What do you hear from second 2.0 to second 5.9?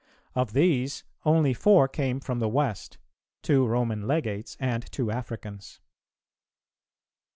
from the West, two Roman Legates and two Africans.